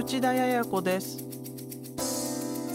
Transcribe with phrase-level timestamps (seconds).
[0.00, 1.18] 内田彩子です。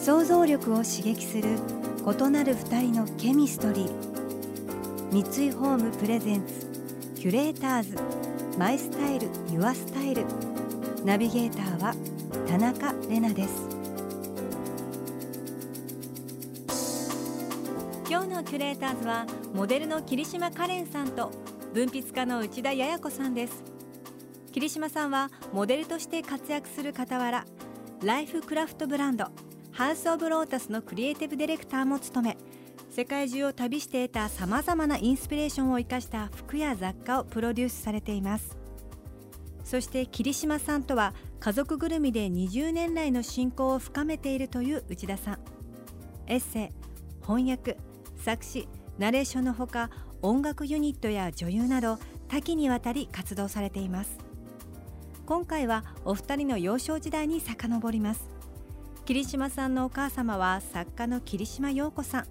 [0.06, 1.58] 想像力を刺激する
[2.06, 5.12] 異なる二人のケミストリー。
[5.12, 6.68] 三井ホームプレゼンツ
[7.16, 7.98] キュレーターズ。
[8.60, 10.24] マイスタイルユアスタイル。
[11.04, 11.96] ナビゲーターは
[12.48, 13.70] 田中れなです。
[18.08, 21.32] 今日のキュレーターズはモデルの桐島カレンさんと
[21.74, 23.64] 文筆家の内田彩子さんです。
[24.56, 27.44] 桐島さんはモデルとして活躍する傍ら
[28.02, 29.28] ライフクラフトブランド
[29.74, 32.38] ハウス・オブ・ロータスのクリエイティブディレクターも務め
[32.90, 38.58] 世界中を旅して得たさまざまなインスピレーションを生かした服や雑貨をプロデュースされています。
[39.66, 45.40] そして桐島さんとは家族ぐるみで20年来の親交を深めているという内田さん。
[46.28, 47.76] エッセイ翻訳
[48.16, 49.90] 作詞ナレーションのほか
[50.22, 54.25] 音楽ユニットや女優など多岐にわたり活動されています。
[55.26, 58.30] 今回はお二人の幼少時代に遡ります。
[59.06, 62.26] 桐島さんのお母様は作家の桐島陽子さん。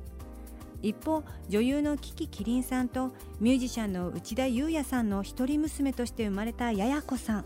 [0.81, 7.45] 一方女優のキキキリンさんとミュージシャンの内田裕也さんの一人娘として生まれたやや子さん。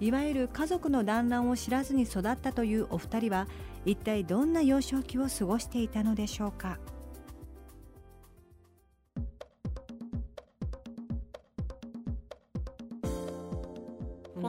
[0.00, 3.46] いわゆる家族の団らんを知らずに育ったというお二人は
[3.84, 6.78] 一体どんな幼少期を過ごしていたのでしょうか？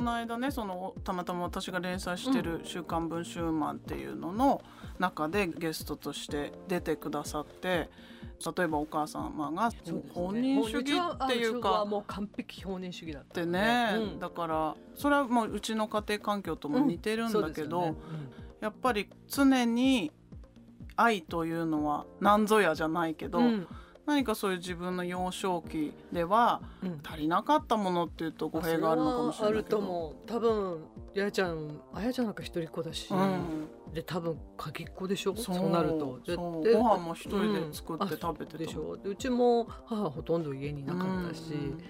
[0.05, 4.61] の間ねそのたまたま私が連載してる「週刊文春マン」っていうのの
[4.99, 7.89] 中でゲストとして出てくださって
[8.57, 9.71] 例えばお母様が
[10.13, 14.19] 本人主義っていうかもう完璧本人主義だっってね、うん。
[14.19, 17.95] だからそれはもううちの家庭環境とも似てるんだけど、
[18.59, 20.11] やっぱり常に
[20.95, 23.67] 愛というのは何ぞやじゃないけど、うん
[24.05, 27.01] 何かそういう自分の幼少期ではうん。
[27.03, 29.77] 足りなかったものっていうと語弊があるのかもしれないけど。
[29.77, 30.27] あると思う。
[30.27, 30.83] 多分
[31.13, 35.35] ややちゃんあやちゃんなんか一人っ子だし、うん、で多分鍵っ子でしょ？
[35.35, 36.19] そそううなると。
[36.35, 38.97] ご飯も一人で作ってうん食べてたもんでしょ。
[38.97, 41.83] でうちも母はほとんど家にいなかったし、うん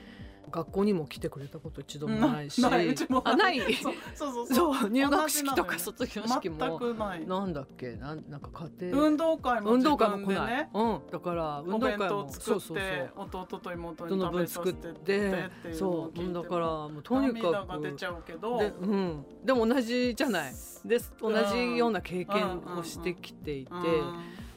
[0.52, 3.60] 学校にも来てくれたこと一度もないし、 ないうちもあない？
[3.74, 4.90] そうそうそうそう。
[4.90, 6.58] 入学式とか卒業式も。
[6.58, 7.28] 全くない。
[7.28, 7.96] なんだっけ？
[7.96, 9.04] なんなんか家庭。
[9.06, 12.30] 運動会も運自動会も来ない、うん、だから運動会も。
[12.30, 13.12] 作ってそうそうそう。
[13.16, 16.34] 弟と妹に食べ分作っさせてっててってそう。
[16.34, 17.68] だからもうとに涙かく。
[17.68, 18.58] が出ちゃうけど。
[18.60, 20.54] で,、うん、でも同じじゃない。
[20.86, 21.14] です。
[21.20, 23.72] 同じような経験をしてきていて、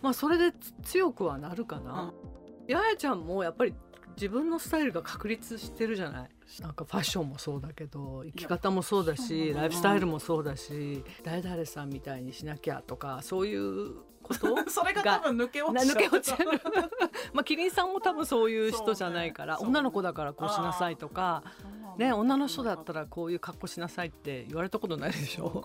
[0.03, 2.12] まあそれでつ強くはなるかな、
[2.66, 3.72] ややちゃんもやっぱり
[4.19, 6.29] 自分のスタイルが確立してるじゃない？
[6.61, 9.53] なんかファッションもそうだけど生き方もそうだし。
[9.55, 13.93] ライフスタイルもそうだし誰々さんみたいにしなきゃとかそういう
[14.28, 14.34] こ
[14.65, 14.71] と？
[14.71, 16.16] それが多分抜け落なちちゃう。
[16.16, 16.47] 落ちる
[17.33, 19.65] まあキリンさんも多分そういう人じゃないから、ね。
[19.66, 21.43] 女の子だからこうしなさいとか
[21.97, 25.65] ね女の人だったらこういう格好しなさいって言われたことないでしょ？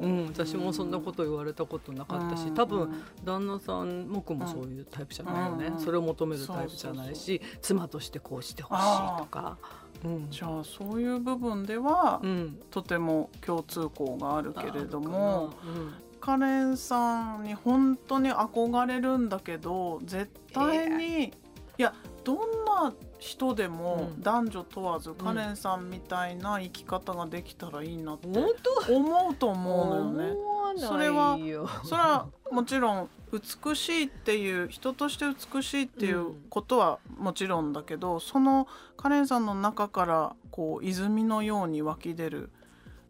[0.00, 2.92] うん、私もそんなこと言われたことなかったし、多分
[3.24, 5.78] 旦那さん僕もそういうタイプじゃないよね、うん。
[5.78, 9.58] それを求めるタイプじゃないし妻としてこうしてほしいとか。
[10.04, 10.30] うん。
[10.30, 21.32] じゃあそういう部分では、うん、とても共通項があるけれどもうんカレンさんに本当に憧れるんだけど絶対に、い
[21.78, 24.22] やどんな人でもうん。
[24.22, 30.34] 男女問わず、カレンさんみたいな生き方ができたらいいなって思うと思うのよね。
[30.76, 31.36] それは
[31.82, 42.50] それはもちろん美しいっていう人として美しいっていうことはもちろんだけど、そのカレンさんの中からこう泉のように湧き出る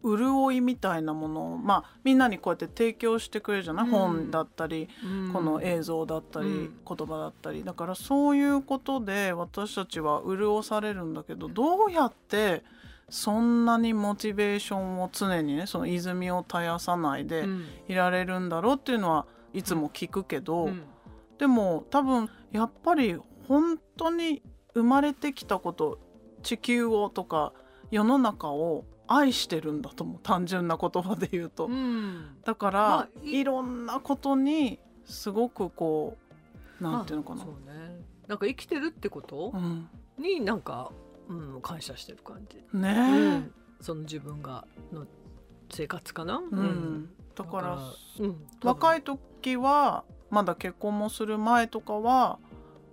[0.03, 3.91] 潤いみたいなものをまあみんなにこうやって提供してくれるじゃない、うん。
[3.91, 5.33] 本だったり、うん。
[5.33, 6.79] この映像だったり、うん。
[6.85, 7.63] 言葉だったり。
[7.63, 12.63] だからそういうことで私たちは潤されるんだけどどうやって
[13.09, 17.65] そんなにモチベーションを常にねその泉を絶やさないでうん。
[17.87, 20.83] いられるんだろうっていうのはいつも聞くけど、うん。
[21.37, 23.17] でも多分やっぱり
[23.47, 24.41] 本当に
[24.73, 25.99] 生まれてきたこと
[26.41, 27.53] 地球をとか
[27.91, 31.67] 世の中を愛してるんだと思う単純な言葉で言うと。
[31.67, 32.37] うん。
[32.43, 36.17] だから、まあいいろんなことにすごくこ
[36.79, 37.35] うなんていうのかな。
[37.37, 38.01] まあ、そうね。
[38.27, 39.51] なんか生きてるってこと？
[39.53, 40.91] うん、になんか、
[41.27, 42.89] うん、感謝してる感じ、ね。
[42.89, 43.53] え、うん。
[43.81, 45.05] その自分がの
[45.71, 47.09] 生活かな、うん。
[47.35, 47.79] だから
[48.19, 52.39] うん、若いい時はまだ結婚もする前とかは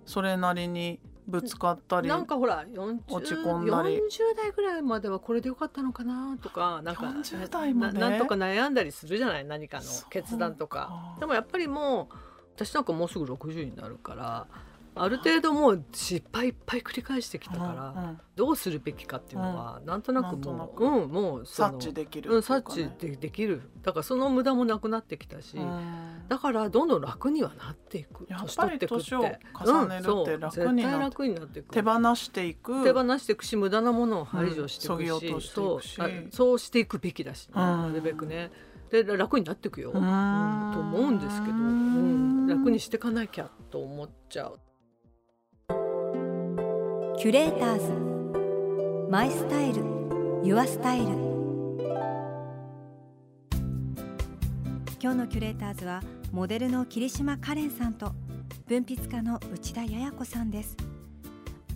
[0.05, 0.99] それなりに
[1.31, 3.97] ぶつかったりなんかほら40落ち込んだり。
[3.97, 4.01] 40
[4.35, 7.99] 代ぐらいまではこれでよかったのかなとかなんか40代まで？
[7.99, 10.71] ななんとか悩んだりするじゃない何かの決断とか。
[10.71, 12.15] かでもやっぱりもう
[12.55, 14.47] 私なんかもうすぐ60になるから
[14.93, 20.01] ある程度もう失敗いっぱい繰り返してきたから、どうするべきかっていうのは、なん。
[20.01, 23.61] となんとなくもううんもう察知できるうん、察知でできる。
[23.83, 26.23] だからその無駄もなくなってきたし、うん。
[26.27, 28.27] だからどんどん楽にはなっていく。
[28.29, 29.03] やっぱり年取ってくって。
[29.03, 30.59] 年を重ねるって楽になって。
[30.61, 32.83] 絶対楽になっていく手放していく。
[32.83, 35.95] 手放していくし無駄なものを排除していくし、うん削ぎ落としていくし。
[35.95, 37.55] そうあそうしていくべきだし、うん。
[37.55, 38.51] なるべくね。
[38.89, 44.59] で楽になっていくよ、と思うんですけど、うん、楽にしていかなきゃと思っちゃう。
[47.21, 49.11] キュレーターズ。
[49.11, 49.83] マイスタイル。
[50.43, 51.05] ユアスタイル。
[54.99, 56.01] 今日のキュレーターズは
[56.31, 58.13] モデルの桐島カレンさんと
[58.65, 60.75] 文筆家の内田彩子さんです。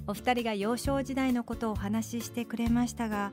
[0.08, 3.32] お二人が幼少時代のことをお話ししてくれましたが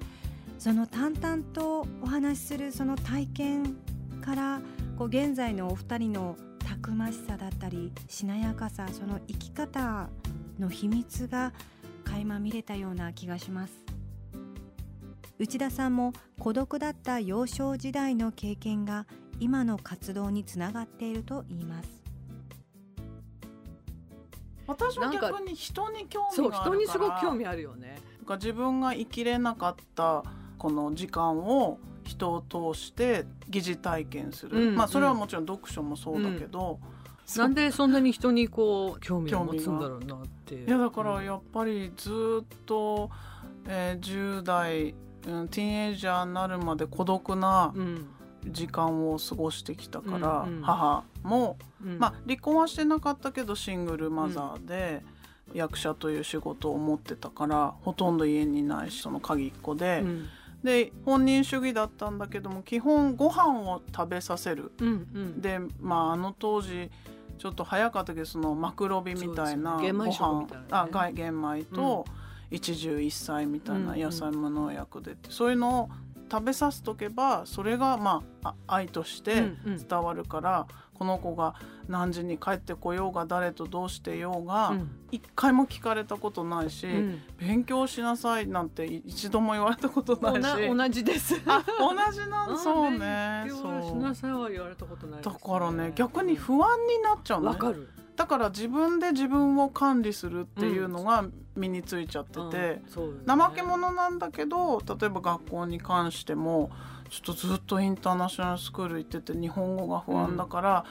[0.59, 3.77] その淡々とお話しするその体験
[4.21, 4.61] から
[4.99, 10.11] こう現在のお二人のたくましさだったりしなやかさその生き方
[10.59, 11.55] の秘密が
[12.13, 13.73] 垣間見れたような気がします。
[15.39, 19.07] 内田さんも孤独だった幼少時代の経験が
[19.41, 21.89] 今の活動につながっていると言います。
[24.67, 27.99] 私は逆に人に興味そうがあるから人にすごく興味あるよね。
[28.19, 30.23] なんか自分が生きれなかった
[30.59, 37.02] この時間を人を通して疑似体験する、うんまあそれはもちろん読書もそうだけど、そ
[37.39, 40.65] なんでそんなに人にこう興味を持つんだろうなって。
[40.65, 42.11] いやだからやっぱりず
[42.43, 43.11] っと、
[43.67, 44.95] えー10代、
[45.27, 48.07] うん、ティーンエイジャーになるまで孤独なうん。
[48.45, 50.63] 時間を過ごしてきたから、うんうん。
[50.63, 51.99] 母も、うん。
[51.99, 55.05] まあ離婚はしてなかったけどシングルマザーで。
[55.55, 60.29] 役者という仕事を持ってたからほとんど家にいないしその鍵っ子で、うん。
[60.63, 64.73] で本人主義だったんだけども基本ご飯を食べさせる。
[64.79, 65.41] うんうん。
[65.41, 66.91] でまああの当時
[67.43, 72.05] ちょっと早かったけどそのマクロビみたいなご飯あが玄米と
[72.53, 75.29] 一汁一菜みたいなうん野菜無農薬でって。
[75.29, 75.91] そういうのを
[76.31, 79.55] 食べさせとけばそれがまああ愛として
[79.89, 80.69] 伝わるから、
[81.03, 81.57] この子が
[81.89, 84.91] 何時に帰ってこようが誰とどうしてようがうん。
[85.11, 87.23] 一回も聞かれたことないし、うん。
[87.39, 90.71] 勉強しなさいなんて一度も言われたことおないし。
[90.73, 91.35] な同じです。
[91.45, 93.43] あ同じなん そうね。
[93.47, 97.89] 勉強しなさいは言われたことないだからね逆に不安になっちゃうわかる。
[98.15, 101.25] だから自分で自分を管理するっていうのが
[101.57, 102.83] 身についちゃってて、
[103.27, 106.71] 怠け者なんだけど例えば学校に関しても
[107.13, 110.85] ちょっとずっとインターナショナルスクール行ってて日本語が不安だから、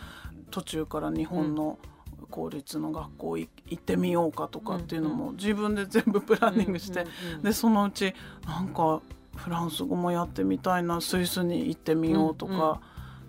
[0.51, 1.79] 途中から日本の
[2.29, 7.07] 公立の学校い行ってみようかとかっていうのも自分で全部プランニングして、
[7.41, 8.13] でそのうち
[8.45, 9.01] なんか
[9.35, 12.77] フランス語もやってみたいなスイスに行ってみようとか,、うんうん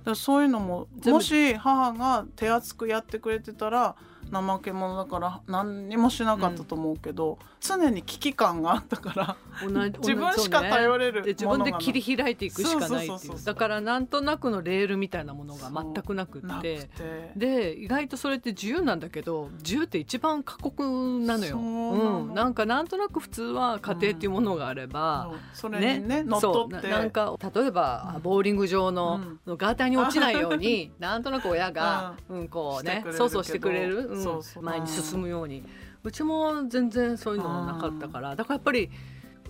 [0.04, 3.94] でそういうのももし母が手厚くやってくれてたら
[4.32, 13.44] 怠け者だから何にもしなかったと思うけど、常に危機感があったから同じ自分しか頼れるで自分で切り開いていくしかないっていう。
[13.44, 17.32] だからなんとなくのレールみたいなものが全くなくってて。
[17.36, 21.52] で意外とそれって自由なんだけど自由って一番過酷なのよ。
[21.52, 25.72] そうん、なんかなんとなく普通は家庭っていうものがあれば、そう。
[25.72, 26.80] それにね乗っ取って。
[26.82, 32.48] そうななんか例えば、ボーリング場の、ガーターに落ちないように なんとなく親が、うん。
[32.48, 34.21] こうねそうそうしてくれる、うん
[34.60, 35.64] 前に進むように。
[36.04, 38.34] うちも全然そういうのもなかったから。
[38.34, 38.90] だからやっぱり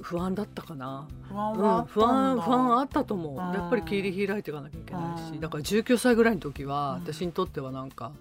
[0.03, 3.33] 不安だったかな、不安はあうん、不安不安あったと思う。
[3.33, 5.35] うんやっぱり切り開いていかなきゃいけないうん。
[5.35, 7.15] しだから19歳ぐらいの時はうん。
[7.15, 8.13] 私にとってはなんか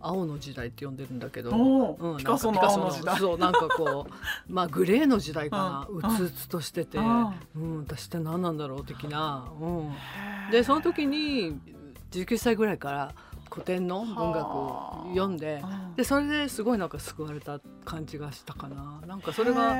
[0.00, 1.50] 青の時代って呼んでるんだけど、
[1.98, 3.18] うん、ピカソの青の時代。
[3.18, 4.12] そうなんかこう
[4.52, 6.16] まあグレーの時代かな、ううん。
[6.16, 7.32] つうつとしてて、うん。
[7.56, 11.58] うん、私って何なんだろう的な、うん、でその時に
[12.12, 13.14] 19歳ぐらいから
[13.54, 15.94] 古典の文学を読んでうん。
[15.94, 19.00] でそれですごいなんか救われた感じがしたかな。
[19.06, 19.76] なんかそれが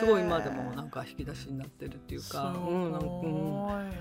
[0.00, 3.92] すごい今でもなんか引き出しになってるっていうすか、うんうん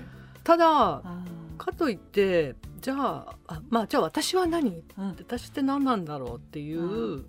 [0.43, 1.57] ただうん。
[1.59, 4.83] かといってじゃああまあじゃあ私は何？
[4.97, 5.07] うん。
[5.19, 7.25] 私って何なんだろうっていう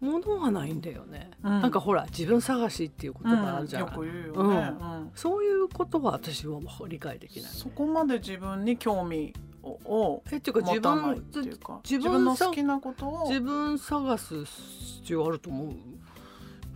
[0.00, 1.60] ものはないんだよね、うん。
[1.60, 5.10] なんかほら自分探しっていう言葉あるじゃない、うよね、うん。
[5.14, 13.28] そういうことは私は理解できない、そこまで自分に興味ををえっていうか自分ていうか自分のさ好きなことを。
[13.28, 15.76] 自分探す必要あると思う？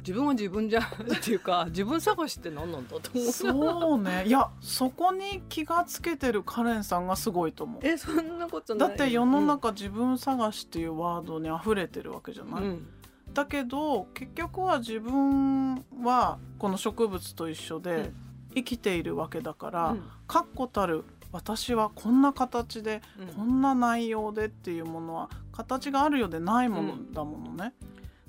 [0.00, 0.86] 自分は自分じゃんっ
[1.22, 3.32] ていうか 自分探しって何なんだと思う。
[3.32, 4.24] そうね。
[4.26, 7.80] いやそこに気がつけてるカレンさんがすごいと思う。
[7.86, 12.88] えそんなことだって世の中、自分探しっていうワードに溢れてるわけじゃない、うん。
[13.32, 18.14] だけど結局は自分はこの植物と一緒でうん。
[18.54, 20.02] 生きているわけだから、うん。
[20.26, 23.26] 確固たる私はこんな形で、うん。
[23.28, 27.74] こんな内容でっていうものは形があるようでないものだものね、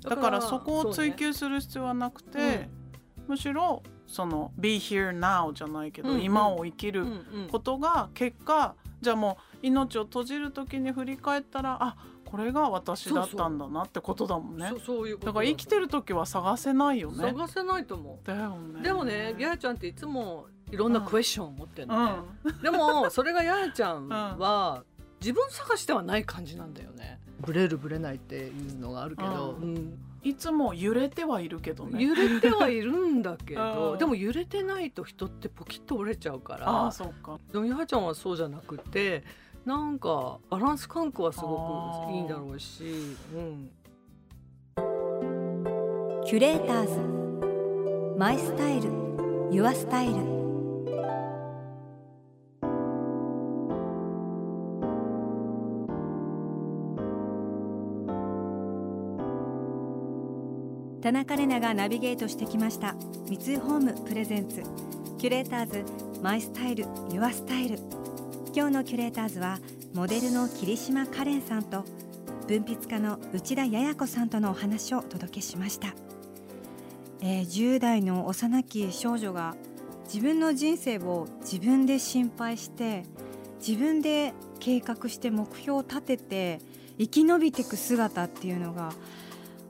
[0.02, 2.68] だからそこを追求する必要はなくて、
[3.28, 6.22] むしろその「be here now」じゃないけど、うんうん。
[6.22, 7.10] 今を生きるうんう
[7.46, 7.48] ん。
[7.50, 14.68] ことが結果じゃあもう命を閉じる時に振り返ったらあこれが私だったんだなってことだもんね。
[14.70, 15.26] そうそういうこと。
[15.28, 17.18] だから生きてる時は探せないよね。
[17.18, 18.80] 探せないと思だよね。
[18.80, 22.62] うでもねややちゃんっていつもいろんなクエスチョンを持ってるうのね、ん。
[22.62, 24.84] でもそれがややちゃんは
[25.20, 27.20] 自分探してはない感じなんだよね。
[27.40, 29.76] ブレるブレないっていうのがあるけど、うん。
[29.76, 29.98] うん。
[30.22, 32.02] いつも揺れてはいるけどね。
[32.02, 33.74] 揺れてはいるんだけうん。
[33.74, 37.38] どでも揺れてないと人ってポキッと折れちゃうかあらあそうか。
[37.52, 39.22] でもやはちゃんはそうじゃなくて
[39.64, 42.84] なんかバランス感覚はすごくいいんだろうし、
[43.34, 43.70] うん、
[46.24, 48.18] キュレーターズ。
[48.18, 49.04] My Style。Your
[49.50, 50.43] Style
[61.04, 62.94] 田中れながナビゲートしてきました。
[63.28, 64.62] 三井ホーム presents。
[65.18, 65.84] キュレーターズ
[66.22, 67.78] My Style Your Style。
[68.56, 69.58] 今日のキュレーターズは
[69.92, 71.84] モデルの桐島カレンさんと
[72.48, 75.88] 文筆家の内田彩子さんとのお話をお届けしました、
[77.20, 79.56] えー10代の幼き少女が
[80.06, 83.04] 自分の人生を自分で心配して
[83.58, 86.60] 自分で計画して目標を立てて
[86.98, 88.94] 生き延びていく姿っていうのが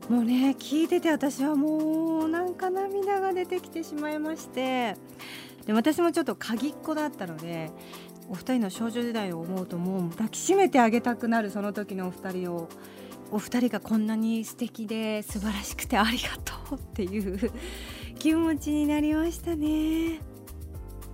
[0.08, 4.96] もうね聞いてて私はもうなんか涙が出てきてしまいまして。
[5.66, 7.70] で私もちょっと鍵っ子だったので
[8.28, 12.68] お二人の少女時代を思うともう抱きしめてあげたくなるその時のお二人を
[13.30, 17.50] お二人がこんなに素敵で素晴らしくてありがとうっていう
[18.18, 20.33] 気持ちになりましたね。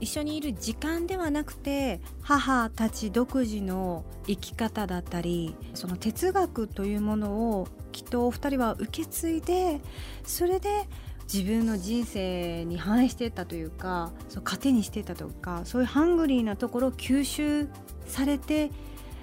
[0.00, 9.80] 一緒にいる時間ではなくて母たち独自の生き方だったりその哲学というものをきっとお二人は受け継いで
[10.25, 10.88] それで
[11.33, 17.69] 自分の人生に反映していったというかそう糧にしていたというかそういうハングリーなところを吸収
[18.07, 18.71] されて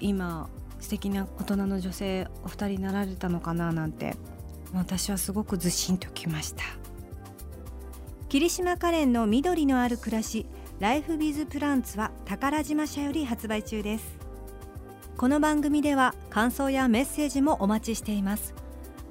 [0.00, 0.48] 今
[0.80, 4.16] 素敵な大人の女性お二人になられたのかななんて
[4.72, 6.62] 私はすごくずしんときました。
[8.28, 10.46] 霧島カレンの緑のある暮らし
[10.80, 14.16] ライフビズプランツは宝島社より発売中です。
[15.16, 18.54] この番組では感想やメッセージもお待ちしています。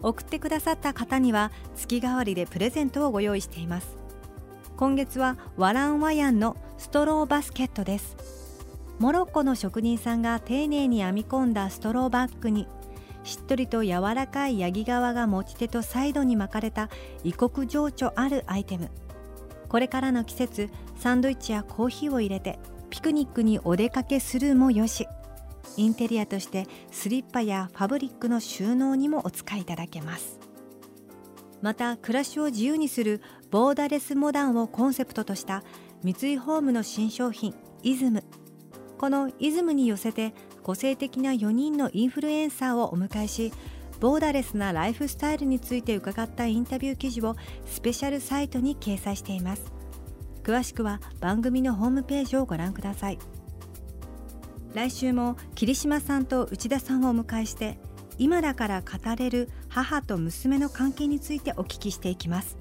[0.01, 3.97] 送ってくださった方には月替わりでプレゼントをご用意しています。
[4.77, 8.15] 今月はワランワヤンのストローバスケットです。
[8.97, 12.65] モロッコの職人さんが丁寧に編み込んだストローバッグに
[13.25, 16.89] しっとりと柔らかいヤギ皮が持ち手とサイドに巻かれた
[17.25, 18.89] 異国情緒あるアイテム。
[19.69, 22.59] これからの季節サンドイッチやコーヒーを入れて
[22.89, 25.07] ピクニックにお出かけするもよし。
[25.75, 30.39] インテリアとしてスリッパやファブリックの収納にもお使いいただけます。
[31.61, 33.21] また暮らしを自由にする
[33.51, 35.63] ボーダレスモダンをコンセプトとした
[36.03, 38.23] 三井ホームの新商品イズム。
[38.97, 40.33] このイズムに寄せて
[40.63, 43.53] 個性的な4人のインフルエンサーをお迎えし
[43.99, 47.35] ボーダレスなライフスタイルについて伺ったインタビュー記事を
[47.65, 49.71] スペシャルサイトに掲載しています。
[50.43, 53.19] 詳しくは番組のホームページをご覧ください。
[54.73, 57.79] 来週も桐島さんと内田さんをお迎えして
[58.19, 62.57] 今だから語れる母と娘の関係についてお聞きしていきます。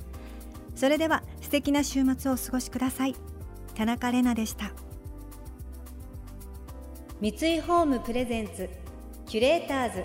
[0.75, 3.15] それでは素敵な週末をお過ごしください。
[3.75, 4.73] 田中れなでした。
[7.21, 8.69] 三井ホームプレゼンツ
[9.27, 10.05] キュレーターズ